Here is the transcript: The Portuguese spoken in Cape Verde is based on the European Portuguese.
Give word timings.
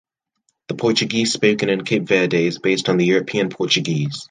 The 0.69 0.73
Portuguese 0.73 1.31
spoken 1.31 1.69
in 1.69 1.83
Cape 1.85 2.05
Verde 2.07 2.47
is 2.47 2.57
based 2.57 2.89
on 2.89 2.97
the 2.97 3.05
European 3.05 3.49
Portuguese. 3.49 4.19